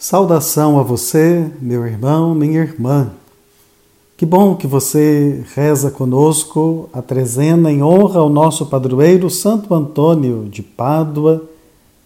[0.00, 3.10] Saudação a você, meu irmão, minha irmã.
[4.16, 10.46] Que bom que você reza conosco a trezena em honra ao nosso padroeiro Santo Antônio
[10.48, 11.42] de Pádua,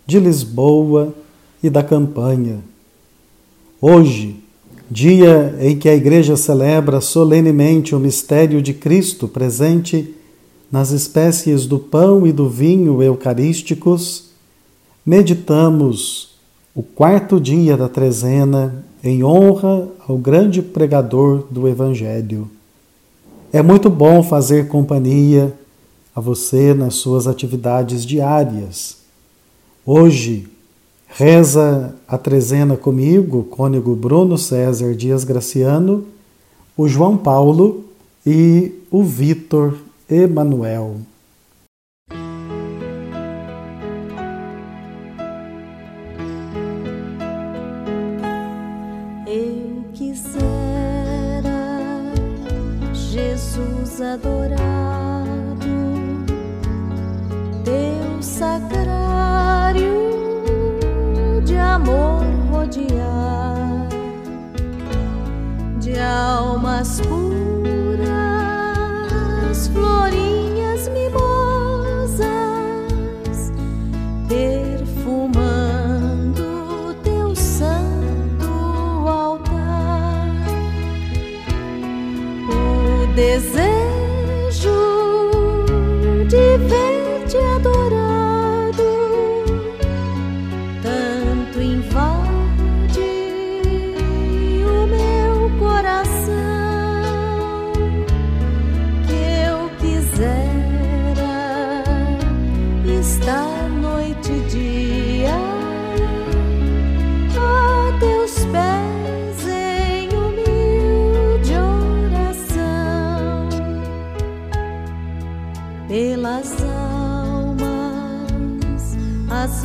[0.06, 1.12] de Lisboa
[1.62, 2.60] e da Campanha.
[3.78, 4.42] Hoje,
[4.90, 10.14] dia em que a Igreja celebra solenemente o mistério de Cristo presente
[10.70, 14.30] nas espécies do pão e do vinho eucarísticos,
[15.04, 16.31] meditamos
[16.74, 22.48] o quarto dia da trezena em honra ao grande pregador do Evangelho.
[23.52, 25.52] É muito bom fazer companhia
[26.14, 28.96] a você nas suas atividades diárias.
[29.84, 30.48] Hoje,
[31.06, 36.06] reza a trezena comigo, cônego Bruno César Dias Graciano,
[36.74, 37.84] o João Paulo
[38.24, 39.76] e o Vitor
[40.08, 40.96] Emanuel.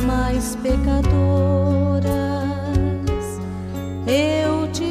[0.02, 1.00] Mais pecadoras,
[4.06, 4.87] eu te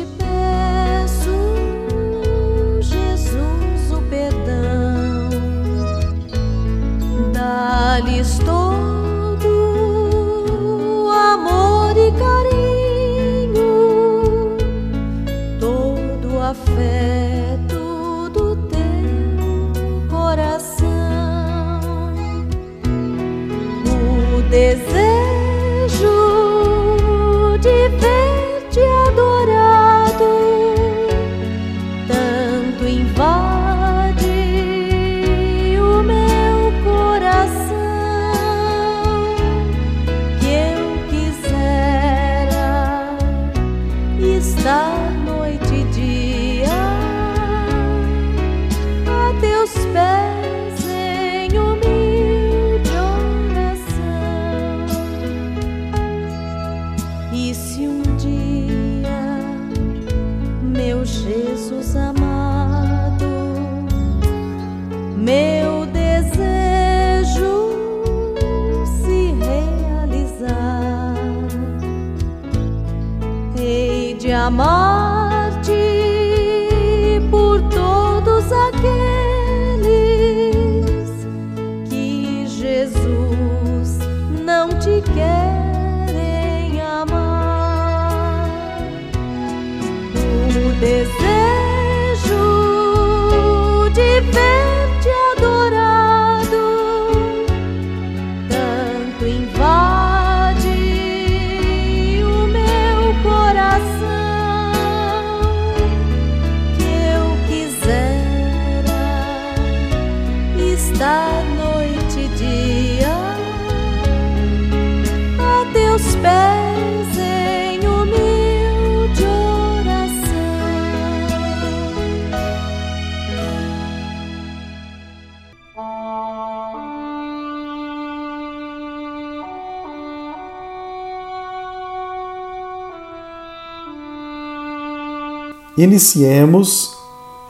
[135.77, 136.97] Iniciemos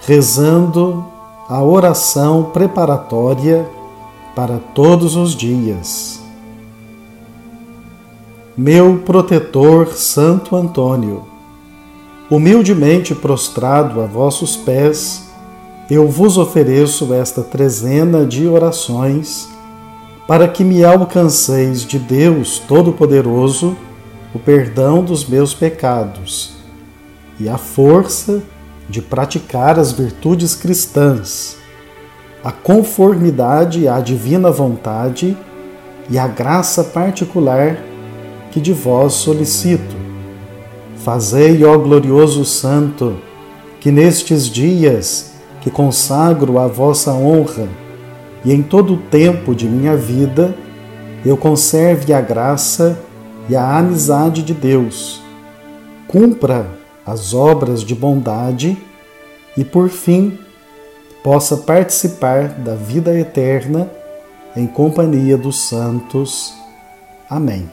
[0.06, 1.06] rezando
[1.48, 3.66] a oração preparatória
[4.36, 6.20] para todos os dias.
[8.58, 11.24] Meu protetor Santo Antônio,
[12.30, 15.30] humildemente prostrado a vossos pés,
[15.90, 19.48] eu vos ofereço esta trezena de orações
[20.28, 23.78] para que me alcanceis de Deus Todo-Poderoso
[24.36, 26.57] o perdão dos meus pecados
[27.40, 28.42] e a força
[28.90, 31.58] de praticar as virtudes cristãs,
[32.44, 35.38] a conformidade à divina vontade
[36.10, 37.78] e a graça particular
[38.52, 39.96] que de vós solicito.
[40.98, 43.18] Fazei, ó glorioso Santo,
[43.80, 47.68] que nestes dias que consagro a vossa honra
[48.46, 50.56] e em todo o tempo de minha vida,
[51.26, 52.98] eu conserve a graça
[53.50, 55.22] e a amizade de Deus,
[56.08, 56.77] cumpra
[57.08, 58.78] as obras de bondade
[59.56, 60.38] e, por fim,
[61.24, 63.90] possa participar da vida eterna
[64.54, 66.54] em companhia dos santos.
[67.30, 67.70] Amém.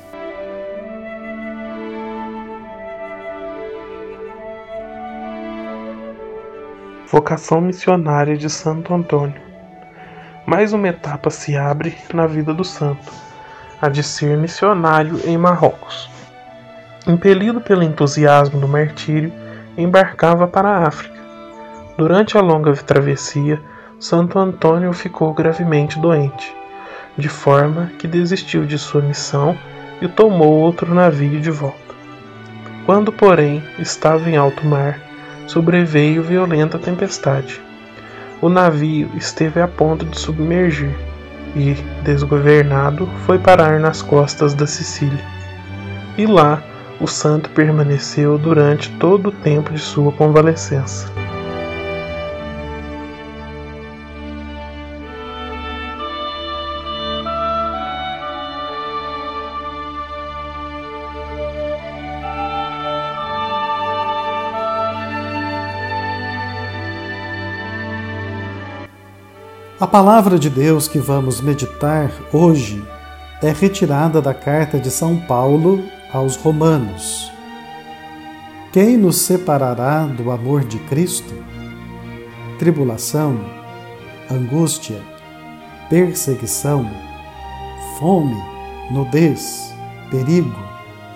[7.09, 9.43] Vocação missionária de Santo Antônio.
[10.47, 13.13] Mais uma etapa se abre na vida do santo,
[13.81, 16.14] a de ser missionário em Marrocos.
[17.07, 19.31] Impelido pelo entusiasmo do martírio,
[19.77, 21.21] embarcava para a África.
[21.99, 23.61] Durante a longa travessia,
[24.01, 26.57] Santo Antônio ficou gravemente doente,
[27.17, 29.55] de forma que desistiu de sua missão
[30.01, 31.77] e tomou outro navio de volta.
[32.87, 34.99] Quando, porém, estava em alto mar,
[35.47, 37.61] sobreveio violenta tempestade.
[38.41, 40.95] O navio esteve a ponto de submergir
[41.55, 45.25] e, desgovernado, foi parar nas costas da Sicília.
[46.17, 46.63] E lá
[47.05, 51.13] o santo permaneceu durante todo o tempo de sua convalescença.
[69.79, 72.83] A palavra de Deus que vamos meditar hoje
[73.43, 77.31] é retirada da carta de São Paulo aos Romanos.
[78.73, 81.35] Quem nos separará do amor de Cristo?
[82.59, 83.39] Tribulação,
[84.31, 85.03] angústia,
[85.91, 86.89] perseguição,
[87.99, 88.41] fome,
[88.91, 89.75] nudez,
[90.11, 90.57] perigo,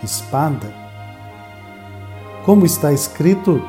[0.02, 0.74] espada.
[2.44, 3.62] Como está escrito,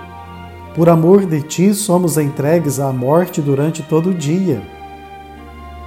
[0.76, 4.62] por amor de ti somos entregues à morte durante todo o dia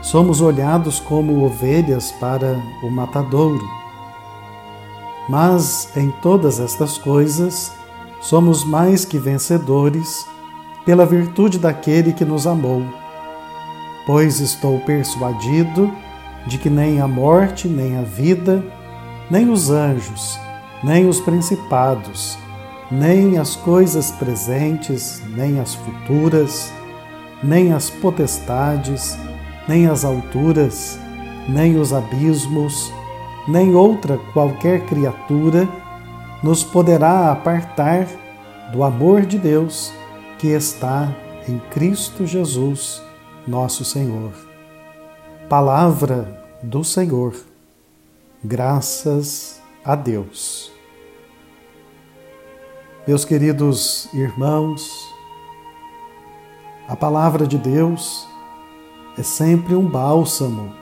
[0.03, 3.82] Somos olhados como ovelhas para o matadouro.
[5.29, 7.73] Mas em todas estas coisas
[8.21, 10.27] somos mais que vencedores
[10.85, 12.83] pela virtude daquele que nos amou.
[14.07, 15.93] Pois estou persuadido
[16.47, 18.65] de que nem a morte, nem a vida,
[19.31, 20.39] nem os anjos,
[20.83, 22.37] nem os principados,
[22.91, 26.73] nem as coisas presentes, nem as futuras,
[27.43, 29.17] nem as potestades,
[29.69, 30.99] nem as alturas,
[31.49, 32.93] nem os abismos,
[33.47, 35.69] nem outra qualquer criatura
[36.43, 38.07] nos poderá apartar
[38.73, 39.93] do amor de Deus
[40.39, 41.15] que está
[41.49, 43.03] em Cristo Jesus,
[43.47, 44.33] nosso Senhor.
[45.49, 47.35] Palavra do Senhor.
[48.45, 50.73] Graças a Deus.
[53.07, 54.91] Meus queridos irmãos,
[56.89, 58.27] a palavra de Deus
[59.19, 60.73] é sempre um bálsamo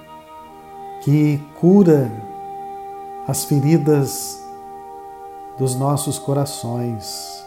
[1.02, 2.29] que cura
[3.30, 4.42] as feridas
[5.56, 7.40] dos nossos corações.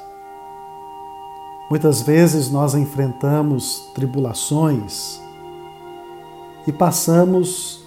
[1.69, 5.19] Muitas vezes nós enfrentamos tribulações
[6.65, 7.83] e passamos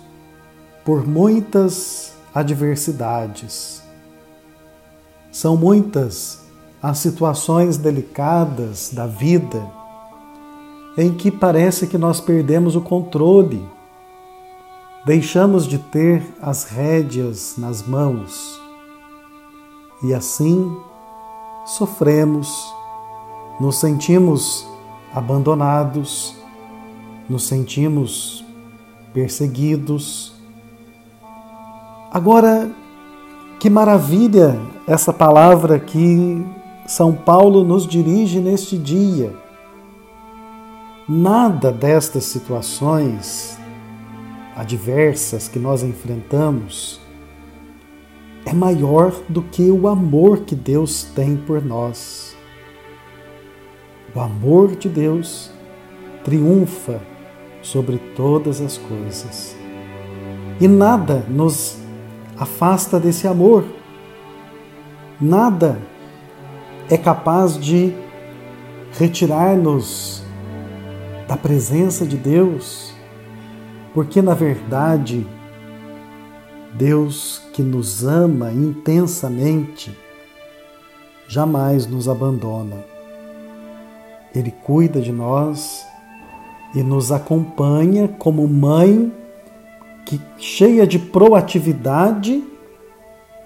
[0.85, 3.83] por muitas adversidades.
[5.33, 6.45] São muitas
[6.83, 9.67] as situações delicadas da vida
[10.99, 13.67] em que parece que nós perdemos o controle,
[15.07, 18.61] deixamos de ter as rédeas nas mãos
[20.03, 20.77] e assim
[21.65, 22.53] sofremos,
[23.61, 24.67] nos sentimos
[25.15, 26.35] abandonados,
[27.29, 28.45] nos sentimos
[29.15, 30.35] perseguidos.
[32.11, 32.69] Agora,
[33.61, 36.45] que maravilha essa palavra que
[36.85, 39.33] São Paulo nos dirige neste dia
[41.09, 43.56] Nada destas situações
[44.57, 46.99] adversas que nós enfrentamos
[48.47, 52.35] é maior do que o amor que Deus tem por nós.
[54.15, 55.51] O amor de Deus
[56.25, 57.03] triunfa
[57.61, 59.55] sobre todas as coisas.
[60.59, 61.77] E nada nos
[62.39, 63.65] afasta desse amor.
[65.21, 65.79] Nada
[66.89, 67.93] é capaz de
[68.93, 70.23] retirar-nos
[71.27, 72.86] da presença de Deus,
[73.97, 75.27] porque na verdade
[76.75, 79.97] Deus que nos ama intensamente,
[81.27, 82.77] jamais nos abandona.
[84.35, 85.83] Ele cuida de nós
[86.75, 89.11] e nos acompanha como mãe
[90.05, 92.45] que, cheia de proatividade,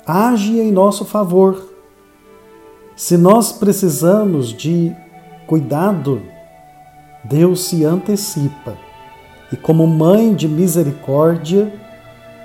[0.04, 1.64] age em nosso favor.
[2.96, 4.92] Se nós precisamos de
[5.46, 6.20] cuidado,
[7.22, 8.89] Deus se antecipa
[9.52, 11.72] e, como mãe de misericórdia,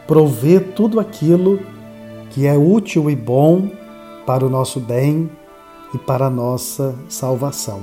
[0.08, 1.60] provê tudo aquilo
[2.30, 3.70] que é útil e bom
[4.26, 5.30] para o nosso bem
[5.94, 7.82] e para a nossa salvação.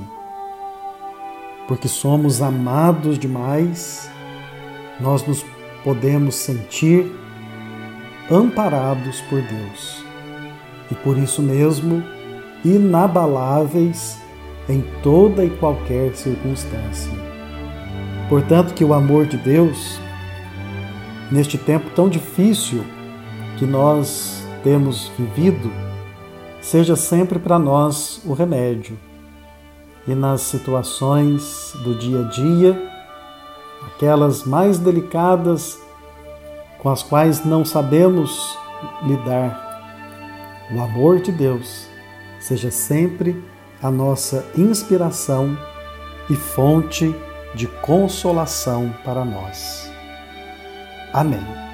[1.69, 4.11] Porque somos amados demais,
[5.01, 5.45] nós nos
[5.85, 7.11] podemos sentir
[8.31, 10.05] amparados por Deus
[10.91, 12.03] e por isso mesmo
[12.65, 14.19] inabaláveis
[14.69, 17.32] em toda e qualquer circunstância.
[18.29, 20.01] Portanto, que o amor de Deus,
[21.31, 22.85] neste tempo tão difícil
[23.59, 25.71] que nós temos vivido,
[26.61, 28.99] seja sempre para nós o remédio.
[30.07, 32.91] E nas situações do dia a dia,
[33.87, 35.79] aquelas mais delicadas
[36.79, 38.59] com as quais não sabemos
[39.07, 39.71] lidar,
[40.73, 41.87] o amor de Deus
[42.41, 43.41] seja sempre
[43.81, 45.57] a nossa inspiração
[46.29, 47.32] e fonte de
[47.67, 49.91] consolação para nós.
[51.13, 51.72] Amém.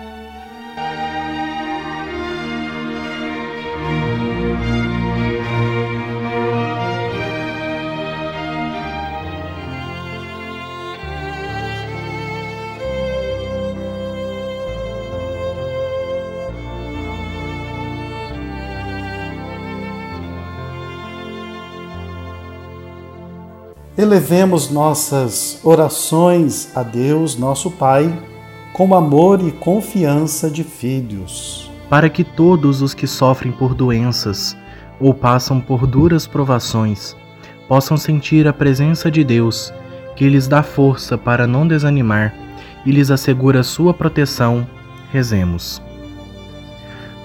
[23.99, 28.17] Elevemos nossas orações a Deus, nosso Pai,
[28.73, 31.69] com amor e confiança de filhos.
[31.91, 34.57] Para que todos os que sofrem por doenças
[35.01, 37.17] ou passam por duras provações
[37.67, 39.75] possam sentir a presença de Deus,
[40.15, 42.33] que lhes dá força para não desanimar
[42.87, 44.65] e lhes assegura sua proteção,
[45.11, 45.83] rezemos.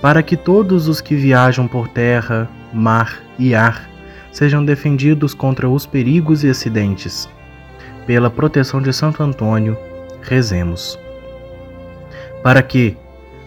[0.02, 3.93] Para que todos os que viajam por terra, mar e ar
[4.34, 7.30] sejam defendidos contra os perigos e acidentes.
[8.06, 9.78] Pela proteção de Santo Antônio,
[10.22, 11.00] rezemos.
[12.42, 12.98] Para que,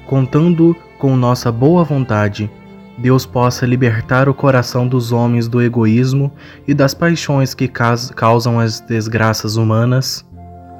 [0.06, 2.50] contando com nossa boa vontade,
[2.96, 6.32] Deus possa libertar o coração dos homens do egoísmo
[6.66, 10.24] e das paixões que causam as desgraças humanas,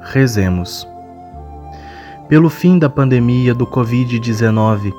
[0.01, 0.87] rezemos.
[2.27, 4.91] Pelo fim da pandemia do Covid-19,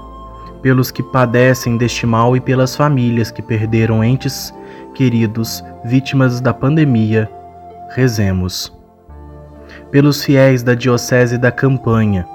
[0.62, 4.54] pelos que padecem deste mal e pelas famílias que perderam entes
[4.98, 7.30] queridos vítimas da pandemia,
[7.90, 8.76] rezemos.
[9.92, 12.26] Pelos fiéis da Diocese da Campanha,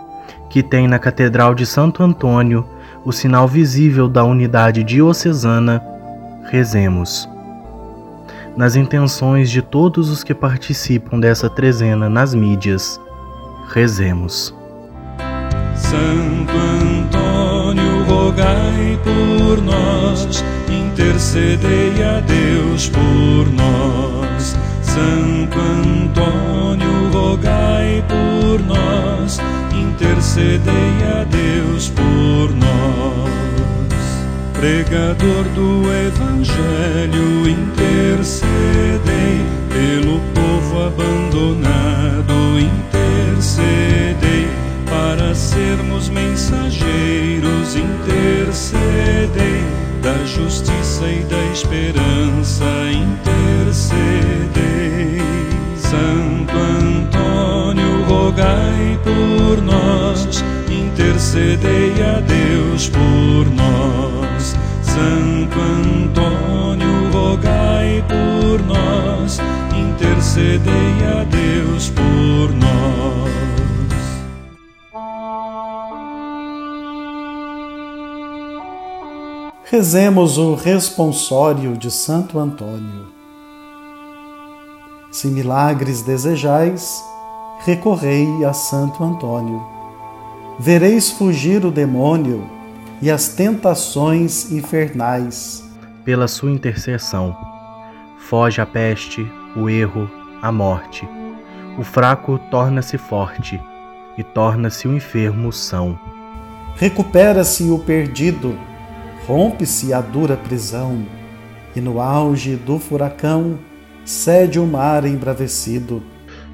[0.49, 2.65] que tem na Catedral de Santo Antônio
[3.03, 5.83] o sinal visível da unidade diocesana,
[6.45, 7.27] rezemos.
[8.55, 12.97] Nas intenções de todos os que participam dessa trezena nas mídias,
[13.73, 14.55] rezemos.
[15.75, 17.22] Santo Antônio,
[18.07, 20.43] rogai por nós
[20.93, 24.55] intercedei a Deus por nós.
[24.83, 29.39] Santo Antônio, rogai por nós,
[29.73, 30.73] intercedei
[31.19, 33.33] a Deus por nós.
[34.53, 39.02] Pregador do Evangelho, intercedei
[79.73, 83.07] Rezemos o responsório de Santo Antônio.
[85.11, 87.03] Se milagres desejais,
[87.65, 89.63] recorrei a Santo Antônio.
[90.59, 92.47] Vereis fugir o demônio
[93.01, 95.67] e as tentações infernais.
[96.05, 97.35] Pela sua intercessão,
[98.29, 100.07] foge a peste, o erro,
[100.39, 101.09] a morte.
[101.79, 103.59] O fraco torna-se forte
[104.19, 105.97] e torna-se o enfermo são.
[106.75, 108.55] Recupera-se o perdido
[109.27, 111.05] rompe-se a dura prisão,
[111.75, 113.57] e no auge do furacão
[114.05, 116.03] cede o mar embravecido.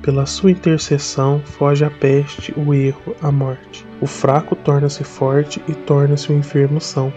[0.01, 3.85] Pela sua intercessão foge a peste, o erro, a morte.
[3.99, 7.11] O fraco torna-se forte e torna-se o enfermo são.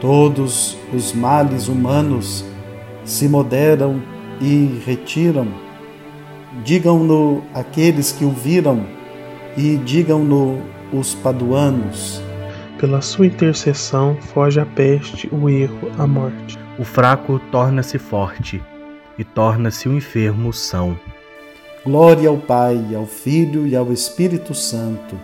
[0.00, 2.44] Todos os males humanos
[3.04, 4.02] se moderam
[4.40, 5.46] e retiram.
[6.64, 8.84] Digam-no aqueles que o viram
[9.56, 10.60] e digam-no
[10.92, 12.20] os paduanos.
[12.82, 16.58] Pela sua intercessão foge a peste, o erro, a morte.
[16.76, 18.60] O fraco torna-se forte
[19.16, 20.98] e torna-se o enfermo são.
[21.84, 25.16] Glória ao Pai, ao Filho e ao Espírito Santo.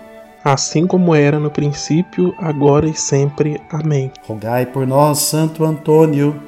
[0.45, 3.61] Assim como era no princípio, agora e sempre.
[3.73, 4.13] Amém.
[4.23, 6.41] Rogai por nós, Santo Antônio,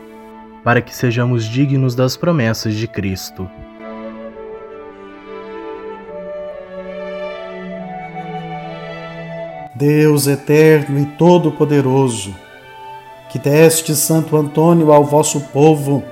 [0.62, 3.50] para que sejamos dignos das promessas de Cristo.
[9.80, 12.34] Deus eterno e todo-poderoso,
[13.30, 16.04] que deste Santo Antônio ao vosso povo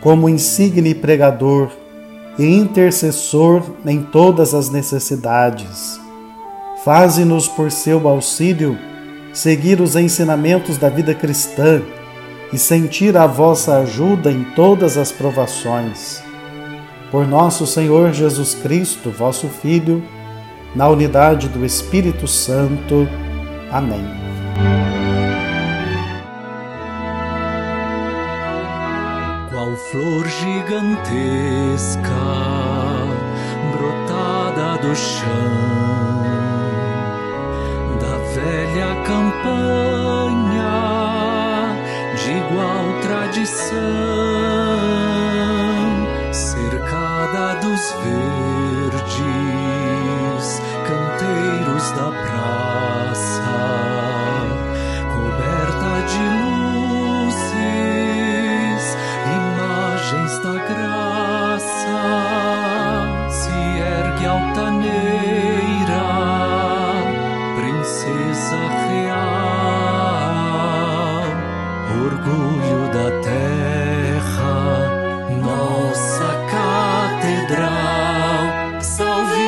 [0.00, 1.70] como insigne pregador
[2.38, 6.00] e intercessor em todas as necessidades.
[6.84, 8.78] Faze-nos por seu auxílio
[9.32, 11.82] seguir os ensinamentos da vida cristã
[12.52, 16.22] e sentir a vossa ajuda em todas as provações.
[17.10, 20.00] Por nosso Senhor Jesus Cristo, vosso Filho,
[20.74, 23.08] na unidade do Espírito Santo.
[23.70, 24.04] Amém.
[29.50, 32.00] Qual flor gigantesca
[33.72, 35.28] brotada do chão
[38.00, 40.58] da velha campanha
[42.16, 43.78] de igual tradição,
[46.32, 48.47] cercada dos verdes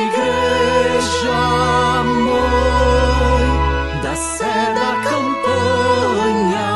[0.07, 1.39] igreja,
[2.03, 3.47] mãe
[4.01, 6.69] da sé campanha.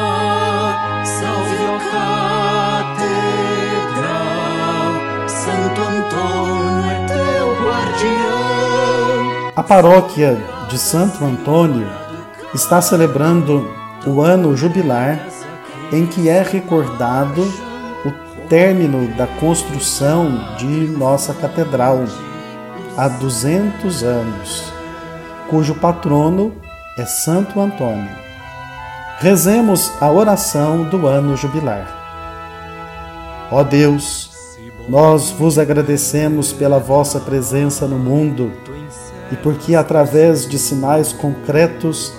[1.04, 1.78] Salve, ó
[2.92, 3.30] catedral,
[5.28, 9.54] Santo Antônio é teu guardião.
[9.56, 10.32] A paróquia
[10.70, 11.88] de Santo Antônio
[12.54, 13.70] está celebrando
[14.06, 15.20] o ano jubilar
[15.92, 17.42] em que é recordado
[18.06, 18.12] o
[18.48, 22.04] término da construção de nossa catedral
[22.98, 24.72] há 200 anos,
[25.50, 26.54] cujo patrono
[26.98, 28.10] é Santo Antônio.
[29.20, 31.88] Rezemos a oração do ano jubilar.
[33.52, 38.52] Ó Deus, nós vos agradecemos pela vossa presença no mundo
[39.32, 42.14] e porque, através de sinais concretos,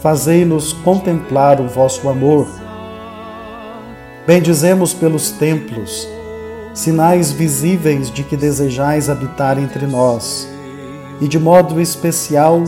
[0.00, 2.48] fazei-nos contemplar o vosso amor.
[4.26, 6.08] Bendizemos pelos templos,
[6.74, 10.48] sinais visíveis de que desejais habitar entre nós,
[11.20, 12.62] e de modo especial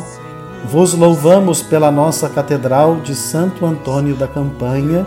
[0.64, 5.06] vos louvamos pela nossa Catedral de Santo Antônio da Campanha,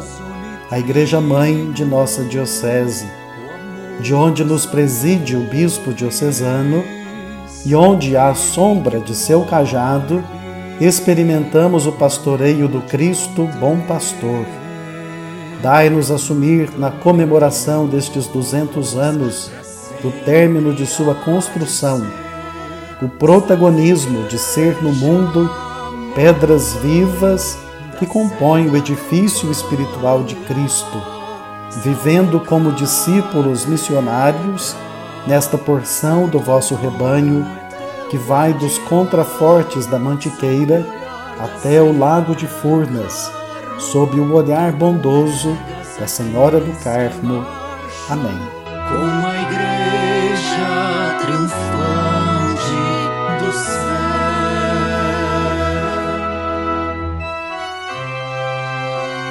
[0.69, 3.08] a Igreja Mãe de nossa Diocese,
[3.99, 6.84] de onde nos preside o Bispo Diocesano
[7.65, 10.23] e onde, à sombra de seu cajado,
[10.79, 14.45] experimentamos o pastoreio do Cristo Bom Pastor.
[15.65, 19.49] Dai-nos assumir na comemoração destes 200 anos
[19.99, 22.06] do término de sua construção.
[23.01, 25.49] O protagonismo de ser no mundo
[26.13, 27.58] pedras vivas
[27.97, 31.01] que compõem o edifício espiritual de Cristo,
[31.84, 34.75] vivendo como discípulos missionários
[35.25, 37.43] nesta porção do vosso rebanho
[38.12, 40.86] que vai dos contrafortes da Mantiqueira
[41.39, 43.32] até o lago de Furnas,
[43.77, 45.57] sob o olhar bondoso
[45.99, 47.45] da Senhora do Carmo.
[48.09, 48.38] Amém.
[48.89, 52.75] Com a igreja triunfante
[53.43, 53.85] do céu.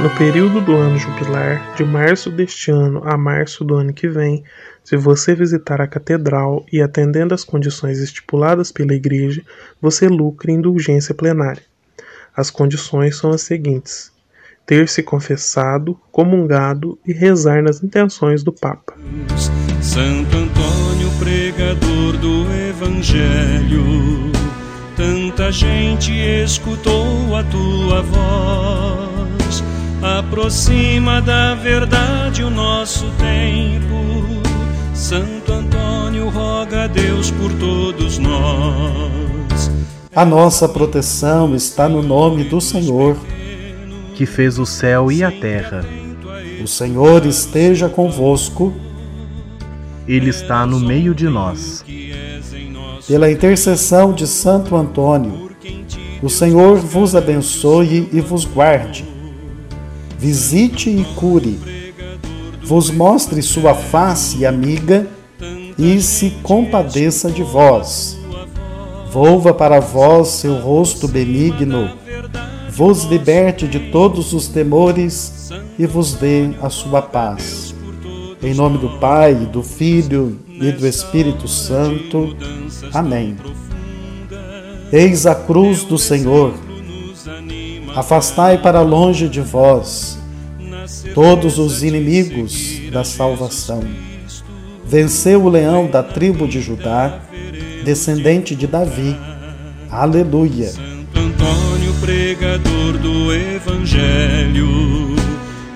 [0.03, 4.45] No período do ano jubilar, de março deste ano a março do ano que vem,
[4.83, 9.43] se você visitar a catedral e atendendo às condições estipuladas pela igreja,
[9.81, 11.63] você lucra indulgência plenária.
[12.37, 14.13] As condições são as seguintes:
[14.67, 18.95] ter se confessado, comungado e rezar nas intenções do Papa.
[19.81, 23.85] Santo Antônio, pregador do Evangelho,
[24.97, 29.65] tanta gente escutou a tua voz.
[30.03, 34.43] Aproxima da verdade o nosso tempo.
[34.95, 37.31] Santo Antônio, roga a Deus
[40.15, 43.17] A nossa proteção está no nome do Senhor,
[44.15, 45.85] que fez o céu e a terra.
[46.63, 48.73] O Senhor esteja convosco.
[50.07, 51.85] Ele está no meio de nós.
[53.07, 55.51] Pela intercessão de Santo Antônio,
[56.23, 59.05] o Senhor vos abençoe e vos guarde.
[60.19, 61.59] Visite e cure.
[62.63, 65.07] Vos mostre sua face amiga
[65.79, 68.19] e se compadeça de vós.
[69.11, 71.91] Volva para vós seu rosto benigno,
[72.75, 77.73] vos liberte de todos os temores e vos dê a sua paz.
[78.43, 82.37] Em nome do Pai, do Filho e do Espírito Santo.
[82.93, 83.37] Amém.
[84.93, 86.53] Eis a cruz do Senhor.
[87.95, 90.19] Afastai para longe de vós
[91.15, 93.85] todos os inimigos da salvação.
[94.85, 97.21] Venceu o leão da tribo de Judá,
[97.85, 99.17] descendente de Davi.
[99.89, 100.94] Aleluia.
[102.05, 105.17] Pregador do Evangelho,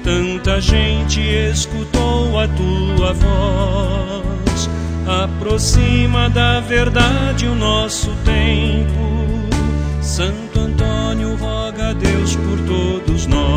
[0.04, 4.68] tanta gente escutou a tua voz.
[5.06, 8.92] Aproxima da verdade o nosso tempo.
[10.02, 13.48] Santo Antônio, roga a Deus por todos nós.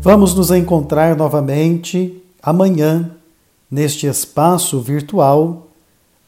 [0.00, 3.12] Vamos nos encontrar novamente amanhã,
[3.70, 5.68] neste espaço virtual,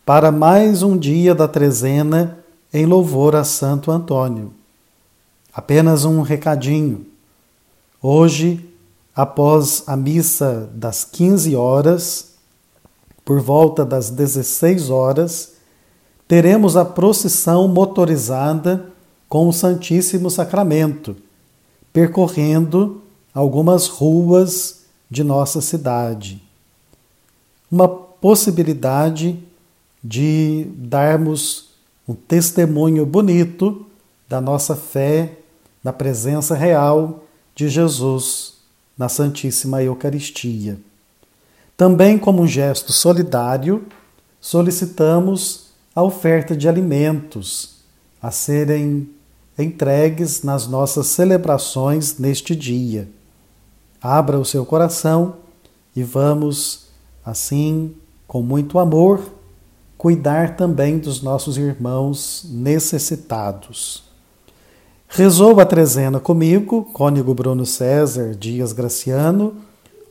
[0.06, 2.38] para mais um dia da trezena
[2.72, 4.52] em louvor a Santo Antônio.
[5.52, 7.06] Apenas um recadinho.
[8.00, 8.68] Hoje,
[9.14, 12.35] após a missa das 15 horas,
[13.24, 15.54] por volta das 16 horas,
[16.26, 18.87] teremos a procissão motorizada
[19.28, 21.16] com o Santíssimo Sacramento,
[21.92, 23.02] percorrendo
[23.35, 24.80] algumas ruas
[25.11, 26.42] de nossa cidade.
[27.70, 29.38] Uma possibilidade
[30.02, 31.69] de darmos
[32.11, 33.87] um testemunho bonito
[34.29, 35.38] da nossa fé
[35.83, 37.23] na presença real
[37.55, 38.55] de Jesus
[38.99, 40.77] na Santíssima Eucaristia.
[41.77, 43.87] Também, como um gesto solidário,
[44.40, 47.77] solicitamos a oferta de alimentos
[48.20, 49.09] a serem
[49.57, 53.09] entregues nas nossas celebrações neste dia.
[54.03, 55.37] Abra o seu coração
[55.94, 56.88] e vamos,
[57.25, 57.94] assim,
[58.27, 59.23] com muito amor,
[60.01, 64.03] cuidar também dos nossos irmãos necessitados.
[65.07, 69.57] Rezou a trezena comigo, Cônigo Bruno César Dias Graciano,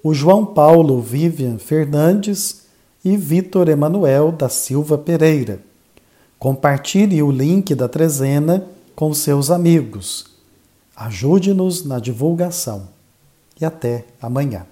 [0.04, 2.68] o João Paulo Vivian Fernandes
[3.04, 5.60] e Vitor Emanuel da Silva Pereira.
[6.38, 10.28] Compartilhe o link da trezena com seus amigos.
[10.96, 12.90] Ajude-nos na divulgação
[13.60, 14.68] e até amanhã.